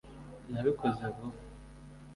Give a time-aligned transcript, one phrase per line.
[0.51, 1.39] nabikoze vuba